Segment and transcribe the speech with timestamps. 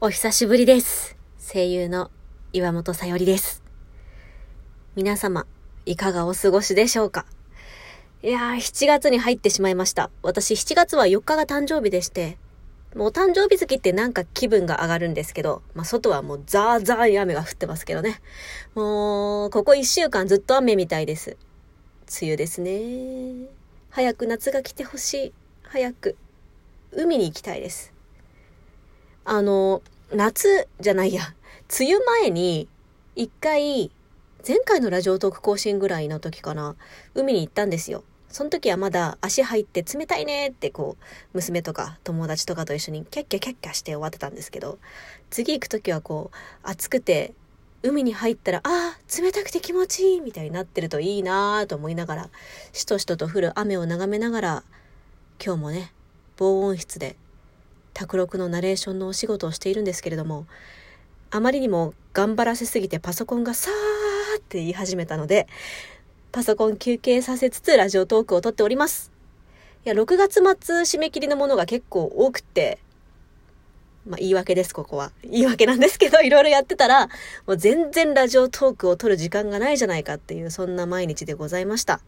[0.00, 1.16] お久しぶりです。
[1.52, 2.12] 声優の
[2.52, 3.64] 岩本さよりです。
[4.94, 5.44] 皆様、
[5.86, 7.26] いかがお過ごしでしょうか？
[8.22, 10.12] いやー、7月に入ってしまいました。
[10.22, 12.38] 私7月は4日が誕生日でして、
[12.94, 18.20] もう誕生日月ってなんか気分が上がるんですけど、まあ外はもうザーザーに雨が降ってますけどね。
[18.76, 21.36] もう、ここ1週間ずっと雨みたいです。
[22.20, 23.48] 梅雨ですね。
[23.90, 25.32] 早く夏が来てほしい。
[25.64, 26.16] 早く、
[26.92, 27.92] 海に行きたいです。
[29.30, 31.34] あの、夏じゃないや、
[31.78, 32.66] 梅雨前に、
[33.14, 33.90] 一回、
[34.46, 36.76] 前回のラジオトーク更新ぐらいの時かな、
[37.12, 38.04] 海に行ったんですよ。
[38.30, 44.78] その時はまだ足入って冷たいねってこう、娘とか友達とかと一緒にキャッキャキャッキャして終わってたんですけど、
[45.28, 47.34] 次行く時はこう、暑くて、
[47.82, 52.30] 海に入ったら、ああ、冷たくて気持ちいいみたいになってるといいなぁと思いながら、
[52.72, 54.64] しとしとと降る雨を眺めながら、
[55.44, 55.92] 今日もね、
[56.38, 57.16] 防音室で
[57.98, 60.46] 卓録のナレーションのお仕事をしているんですけれども、
[61.32, 65.48] あまりにも頑張らせすぎてパソコンがさーって言い始めたので、
[66.30, 69.10] パソコン休憩させつつラジオトークを撮っております。
[69.84, 72.78] いや、6月末締め切りのものが結構多くって、
[74.06, 75.10] まあ言い訳です、ここは。
[75.24, 77.08] 言い訳なんですけど、いろいろやってたら、
[77.48, 82.00] もう全然ラジオトークを撮る時間がないじゃないかっていう、そんな毎日でございました。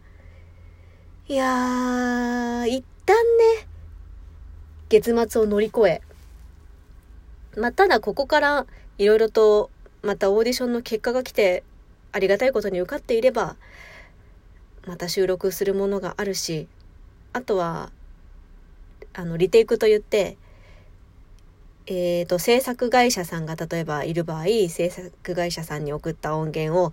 [1.27, 3.17] いやー、一旦
[3.59, 3.67] ね、
[4.91, 6.01] 月末を乗り越え、
[7.55, 8.65] まあ、ただここから
[8.97, 9.69] いろいろと
[10.03, 11.63] またオーディションの結果が来て
[12.11, 13.55] ありがたいことに受かっていれば
[14.85, 16.67] また収録するものがあるし
[17.31, 17.89] あとは
[19.13, 20.35] あのリテイクといって
[21.87, 26.91] えー、と制作会社さんが例えばいる場合制作会社さんに送った音源を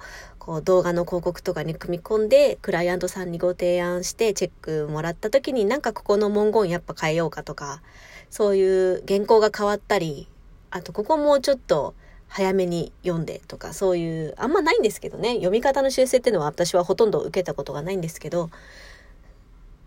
[0.48, 7.82] こう動画の広告とかに組み込んでクライアントさんにご提案してチェックもらった時になんかここの文言やっぱ変えようかとか
[8.30, 10.26] そういう原稿が変わったり
[10.70, 11.94] あとここもうちょっと
[12.28, 18.48] 早めに読んでとかそういうあんまないんですけどね読み方の修正っていうのは私はほとんど受けたことがないんですけど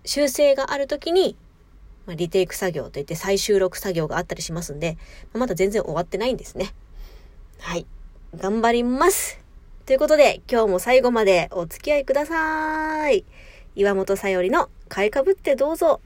[0.06, 1.36] 修正がある時に
[2.06, 4.98] ま、リテイク作業といって再収録作業があったりしますんで、
[5.34, 6.74] まあ、まだ全然終わってないんですね。
[7.60, 7.86] はい。
[8.36, 9.41] 頑張ります
[9.92, 13.26] ということで、今日も最後までお付き合いください。
[13.76, 16.00] 岩本さよりの買いかぶってどうぞ。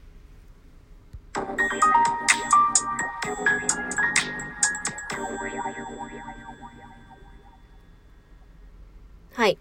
[9.34, 9.56] はい。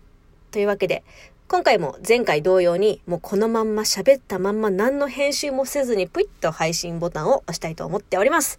[0.49, 1.03] というわけで、
[1.47, 8.57] 今回も前回同様にもうこのまんま喋ったまんま何の編集もせずにプイッと配信ボタンを押したいと思っております。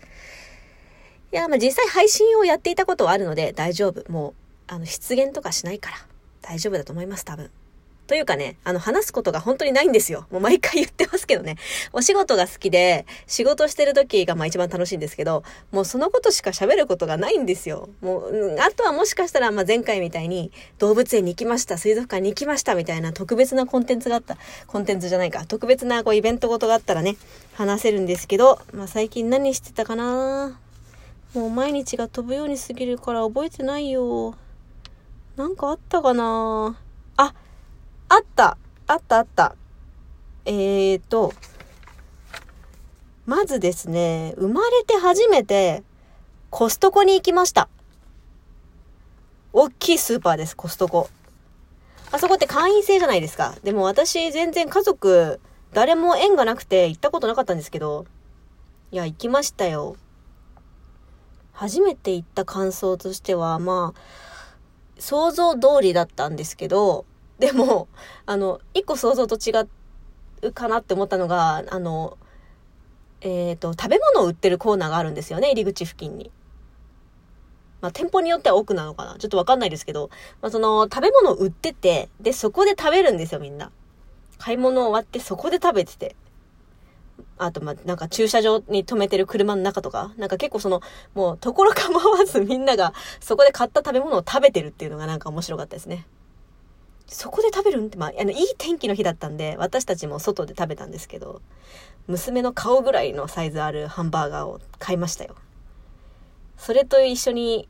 [1.33, 4.09] いや、まあ実際配信をやっていたことはあるので大丈夫。
[4.13, 5.97] もう、あの、出現とかしないから
[6.43, 7.51] 大丈夫だと思います、多分。
[8.07, 10.29] というかね、あの、話すことが本当にないんですよ。
[10.31, 11.57] もう毎回言ってますけどね。
[11.93, 17.89] お仕事が好きで、仕事してる時がまあ一番楽しいんですけど、もうそのことしか喋ることがないんですよ。
[18.03, 24.39] もう、あとはもしかしたら、まあ前回みたいに、動物園に行きました、水族館に行きました、みたいな特別なコンテンツがあった、
[24.69, 27.17] コンテンツじゃないか、特別なこうイベントごとがあったらね、
[27.55, 30.61] 話せるんですけど、まあ最近何してたかな？
[31.35, 34.37] もう毎日が飛ぶように過ぎるから覚えてないよ。
[35.37, 36.77] なんかあったかな？
[37.19, 37.35] あ、
[38.09, 39.55] あったあったあった。
[40.47, 41.35] えーと、
[43.27, 45.83] まずですね、生まれて初めて
[46.49, 47.69] コストコに行きました。
[49.53, 51.11] 大きいスーパーです、コストコ。
[52.13, 53.57] あそこって会員制じゃないですか。
[53.63, 55.41] でも私全然家族、
[55.75, 58.07] 誰も縁がなくて行ったことなかったんですけど、
[58.91, 59.97] いや、行きましたよ。
[61.53, 64.01] 初めて行った感想としては、まあ、
[64.99, 67.05] 想像通りだったんですけど、
[67.39, 67.89] でも、
[68.25, 69.53] あの、一個想像と違
[70.43, 72.17] うかなって思ったのが、あの、
[73.21, 76.31] えっ、と、食べ物を売ってるコーナーがあるんですよね、入り口付近に。
[77.81, 83.71] まあ、店舗によっては奥なのかなちょっとわかんないですけど、まあ、その、食べ物を売ってて、で、そこで食べるんですよ、みんな。
[84.39, 86.17] 買い物終わってそこで食べてて。
[87.39, 90.81] あと、まあ、なんか駐車場に止めてる車の中とか、なんか結構その、
[91.15, 96.07] もう、ところ構わずみんながそこで買った食べ物を食べてるっていうのがなんか面白かったですね。
[97.07, 101.41] そこで食べるんって、まあ、あの、いい天気の日だったんで、私たちも外で食べたんですけど、
[102.09, 105.37] 娘の顔ぐらいのサイズあるハンバーガーを買いましたよ。
[106.57, 107.69] それと一緒に、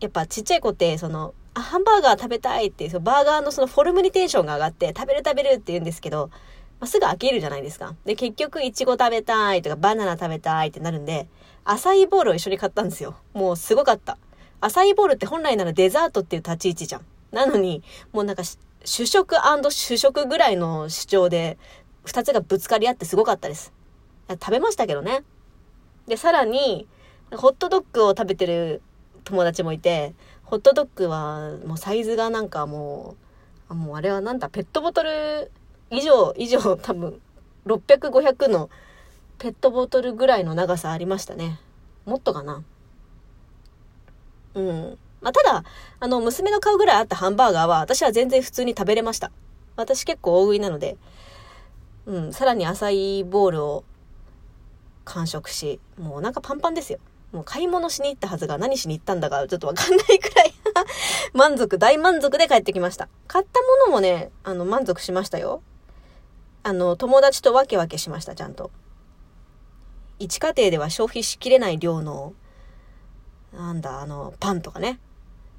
[0.00, 6.30] やっぱちっちゃい子って、その、あ、ハンバーガー食べたいっていう、そのバーガーのそのフォルムにテンションが上がって、食べる食べるって言うんですけど、
[6.80, 7.94] ま、すぐ飽きるじゃないですか。
[8.04, 11.28] で、結局、いちご食べたいとか、バナナ食べたいってなるんで、
[11.64, 13.16] アサイーボールを一緒に買ったんですよ。
[13.32, 14.18] もうすごかった。
[14.60, 17.06] アサイーボールって本来ならデザートっていう立ち位置じゃん。
[17.32, 17.82] なのに、
[18.12, 18.42] もうなんか
[18.84, 19.34] 主食
[19.70, 21.58] 主食ぐらいの主張で、
[22.04, 23.72] 二つがぶつかり合ってすごかったです。
[24.28, 25.24] 食べましたけどね。
[26.06, 26.86] で、さらに、
[27.32, 28.80] ホットドッグを食べてる
[29.24, 30.14] 友達もいて、
[30.44, 33.16] ホットドッグはもうサイズがなんかも
[33.68, 35.50] う、もうあれはなんだ、ペットボトル
[35.90, 37.20] 以上、以上多分、
[37.66, 38.70] 600、500の
[39.38, 41.60] ペットボトルぐらいの長さありましたね。
[42.04, 42.62] もっとかな。
[44.54, 44.98] うん。
[45.20, 45.64] まあ、ただ、
[46.00, 49.30] あの、娘の顔ぐらいあったハンバーガーは、私は全然普通に食べれました。
[49.76, 50.96] 私結構大食いなので、
[52.06, 53.84] うん、さらに浅いボールを
[55.04, 56.98] 完食し、もうお腹パンパンですよ。
[57.32, 60.54] もう買い物しに行ったはずが何しに行ったんだかちょっとわかんないくらい
[61.34, 63.08] 満足、大満足で帰ってきました。
[63.26, 65.62] 買ったものもね、あの、満足しましたよ。
[66.66, 68.72] あの、友達とわけわけしました、ちゃんと。
[70.18, 72.32] 一家庭では消費しきれない量の、
[73.52, 74.98] なんだ、あの、パンとかね、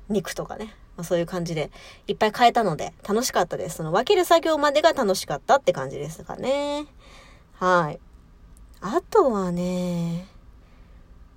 [0.09, 1.71] 肉とかね、まあ、そういう感じで
[2.07, 3.77] いっぱい買えたので楽しかったです。
[3.77, 6.87] その分ける作業までが楽しかったって感じですかね。
[7.53, 8.01] はい。
[8.81, 10.27] あとはね、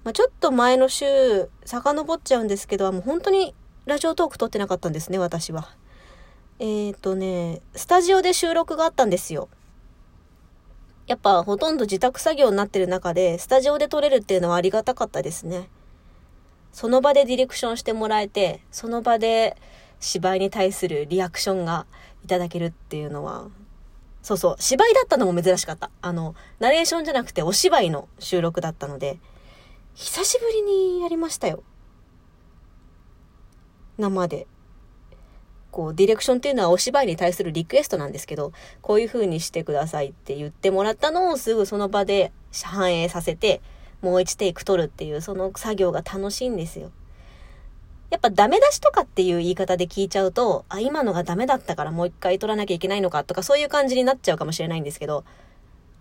[0.03, 3.55] まあ、ちょっと前の週、遡っちゃうんですけど、もう本当に
[3.87, 5.69] ラジオトーク撮ってなかったんですね、私は。
[6.59, 9.49] えっ、ー、とね、スタジオで収録があったんですよ。
[11.11, 15.69] やっぱほとんど自宅作業になってる中で、スタジオで撮れるっていうのはありがたかったですね。
[16.73, 19.57] その場でディレクションしてもらえて、その場で
[19.99, 21.87] 芝居に対するリアクションが
[22.25, 23.49] いただけるっていうのは、
[24.23, 25.91] そうそう、芝居だったのも珍しかった。
[26.01, 29.19] あの、ナレーションじゃなくてお芝居の収録だったので、
[29.97, 31.65] 久しぶりにやりましたよ。
[33.99, 34.47] 生で。
[35.71, 38.53] こう、ディレクションっていうのはお芝居に対するリクエストなんですけど、
[38.83, 42.33] こういう風にしてくださいって言ってもらったのをすぐその場で
[42.65, 43.61] 反映させて、
[44.03, 46.91] もう一テイク取るっていう、その作業が楽しいんですよ。
[48.11, 55.25] やっぱダメ出しとかっていう言い方で聞いちゃうと、あ、今のがダメだったからもう一回取らなきゃいけないのかとかそういう感じになっちゃうかもしれないんですけど、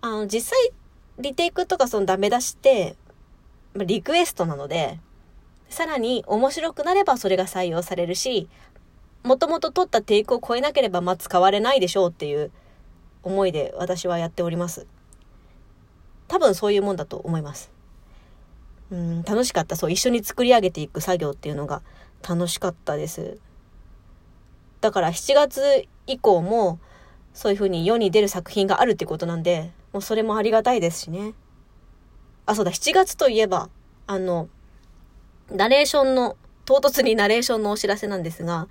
[0.00, 0.72] あの、実際、
[1.18, 2.96] リテイクとかそのダメ出しって、
[3.76, 4.98] リクエストなので、
[5.68, 8.48] さらに面白くなればそれが採用されるし、
[9.22, 12.50] もともと取ったテイクを超えなければまあ使われないでしょうっていう
[13.22, 14.86] 思いで私はやっております。
[16.28, 17.70] 多分そういうもんだと思います。
[18.90, 19.76] うん、楽しかった。
[19.76, 21.82] そう、一緒に作り上げていく作業っていうのが
[22.26, 23.38] 楽しかったです。
[24.80, 26.78] だから7月以降も
[27.34, 31.34] そういう風に世に出る作品があるってことなんで、もうそれもありがたいですしね。
[32.46, 33.68] あ、そうだ、7月といえば、
[34.06, 34.48] あの、
[35.50, 38.68] ナレーションの、唐突にナレーションのお知らせなんですが、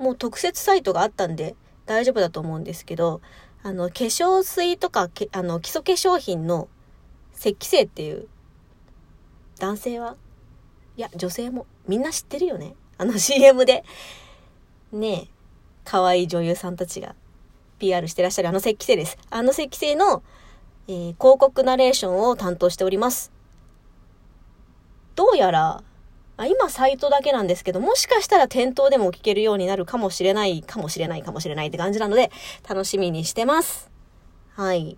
[0.00, 1.54] もう特設サイトがあったんで
[1.86, 3.20] 大丈夫だと思うんですけど、
[3.62, 6.68] あの、化粧水とか、あの、基礎化粧品の
[7.36, 8.26] 石器製っていう
[9.58, 10.16] 男性は
[10.96, 12.74] いや、女性もみんな知ってるよね。
[12.98, 13.84] あの CM で。
[14.92, 15.28] ねえ、
[15.84, 17.14] 可愛い女優さんたちが
[17.78, 19.16] PR してらっしゃるあの石器製です。
[19.30, 20.22] あの石器製の、
[20.88, 23.32] えー、広告ナレーションを担当しております。
[25.14, 25.82] どうやら、
[26.40, 32.30] あ今サイトだけなんですけど、もしかしたら店頭でも聞けるようになるかもしれない、かもしれない、かもしれないって感じなので、
[32.66, 33.90] 楽しみにしてます。
[34.54, 34.96] はい。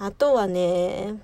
[0.00, 1.14] あとはね、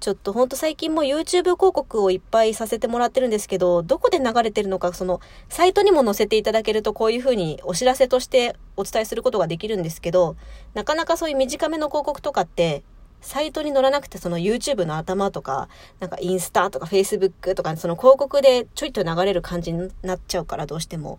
[0.00, 10.36] ちょっとほんと最近も YouTube 広告をいっぱいさせてもらってるんですけど、どこで流れてるのか、その、サイトにも載せていただけるとこういう風にお知らせとしてお伝えすることができるんですけど、
[10.74, 12.82] なかなかそういう短めの広告とかって、
[13.20, 15.68] サイトに載らなくてその YouTube の頭とか、
[16.00, 21.18] なんかインスタとか Facebook とか、その広告でちょいと流れる感じになっちゃうからどうしても。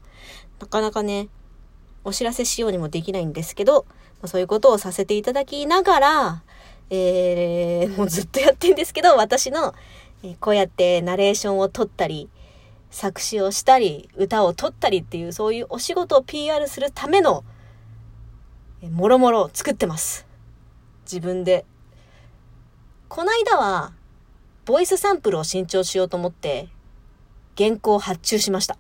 [0.60, 1.30] なかなかね、
[2.04, 3.86] お知らせしようにもできないんですけど、
[4.26, 6.44] そういうことをさせていただきながら、
[6.90, 9.74] えー、もうずっとやってんですけど、私の、
[10.24, 12.30] えこうやってナレーションを撮ったり、
[12.92, 17.44] 作詞をしたり、歌を撮ったりっていう、そういうお仕事を PR するための、
[18.92, 20.26] もろもろ作ってます。
[21.04, 21.66] 自分で。
[23.10, 23.92] こないだは、
[24.66, 26.70] ボイスサンプルを新調しようと思って、
[27.58, 28.78] 原稿を発注しました。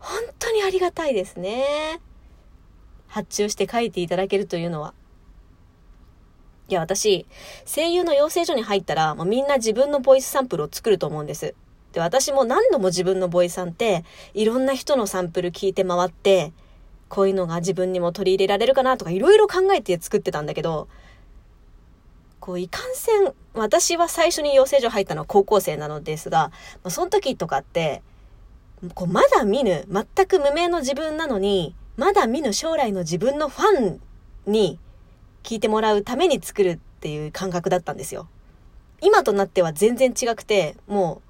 [0.00, 2.00] 本当にありがたいですね。
[3.06, 4.94] 発注して書いていただけるというのは。
[6.68, 7.26] いや、私、
[7.64, 11.54] 声優の養成所に入ったら、もうみんな自分のボイスサンプルを作ると思うんです。
[11.92, 14.04] で、私も何度も自分のボイスさんって、
[14.34, 16.52] いろんな人のサンプル聞いて回って、
[17.08, 20.88] こういうのが自分にも取り入れられるかなとかいろいろ考えて作ってたんだけど、
[22.44, 26.50] こう、いかんせん、私は最初に養成所入ったのは高校生なのですが、
[26.82, 28.02] まあ、その時とかって、
[28.94, 34.00] こうまだ見ぬ、全く無名の自分なのに、まだ見ぬ将来の自分のファン
[34.44, 34.78] に
[35.42, 38.28] 聞いてもらうために作るっていう感覚だったんですよ。
[39.00, 41.22] 今となっては全然違くて、も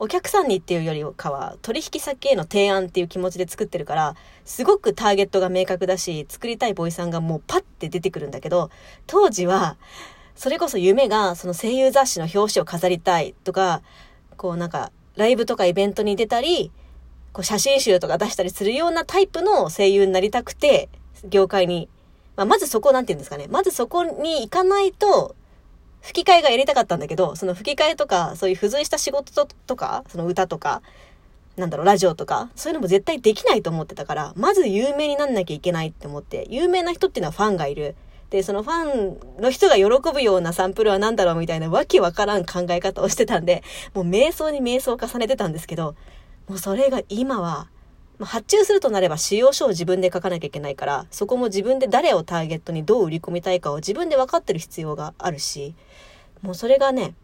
[0.00, 8.70] うお客さんにっていうよりかは取引先への提案っていう気持ちで作ってるから、すごくターゲットが明確だし、作りたいボイさんがもうパッて出てくるんだけど、
[9.06, 9.76] 当時は、
[10.34, 13.82] それこそ夢がその声優雑誌の表紙を飾りたいとか、
[14.36, 16.72] こうなんかライブとかイベントに出たり、
[17.32, 20.88] こう写真集とか出したりするようなタイプの声優になりたくて、
[21.28, 21.88] 業界に。
[22.34, 23.46] まあ、まずそこなんて言うんですかね。
[23.50, 25.34] まずそこに行かないと、
[26.00, 30.82] 吹き替えがやりたかったんだけど、その吹き替えとか、そういう付随した仕事とか、その歌とか、
[31.56, 37.94] なんだろう、ラジオとか、そういうのも絶対できないと思ってたから、まず有名になんなきゃいけないって思って、有名な人っていうのはファンがいる。
[38.32, 43.62] で、そのファンの人が喜ぶようなサンプルは何だろうみたいなわけわからん考え方をしてたんで、
[43.92, 45.94] もう瞑想に瞑想を重ねてたんですけど、
[46.48, 47.68] もうそれが今は、
[48.20, 55.74] 発注するとなれば使用書を自分で書かなきゃいけないから、そこも自分で誰をターゲットにどう売り込みたいかを自分で分かってる必要があるし、
[56.40, 57.14] もうそれがね、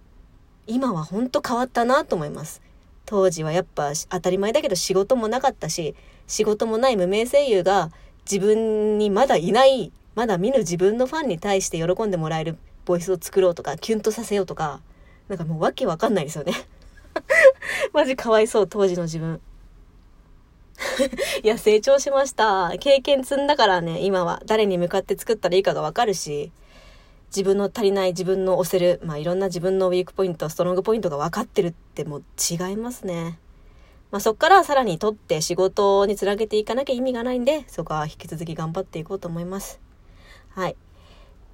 [0.66, 2.60] 今はほんと変わったなと思います。
[3.06, 5.94] 当時はやっぱ当たり前だけど仕事もなかったし、
[6.26, 7.90] 仕事もない無名声優が
[8.30, 14.80] 自分にまだいない、まだ見ぬ自分のファンに対して喜んでもらえるボイスを作ろうとか、キュンとさせようとか、
[15.28, 16.54] なんかもうわけわかんないですよね。
[17.94, 19.40] マジかわいそう、当時の自分。
[21.44, 22.72] いや、成長しました。
[22.80, 24.42] 経験積んだからね、今は。
[24.44, 26.50] 誰に向かって作ったらいいかがわかるし、
[27.28, 33.38] 自分の足りない自分の押せる、まあいろんな自分のウィークポイント、ストロングポイントが分かってるってもう違いますね。
[34.10, 39.86] まあそっからさらに取って仕事につなげていかなきゃ意味がないんで、そこは引き続き頑張っていこうと思います。
[40.58, 40.76] はい。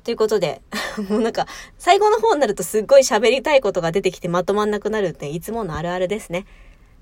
[0.03, 0.63] ということで、
[1.11, 1.47] もうなんか、
[1.77, 6.47] 最後の方になるとすっごい喋りたいことが出てきてまとまんなくなるっていつものあるあるですね。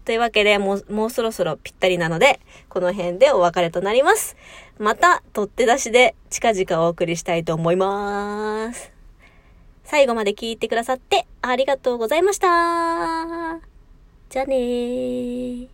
[0.05, 4.37] というわけで、もう、もうそろそろぴったりなので、この辺でお別れとなります。
[4.81, 8.91] また、取って出しで近々お送りしたいと思います。
[9.85, 13.61] 最後まで聞いてくださってありがとうございました。
[14.29, 15.69] じゃあねー。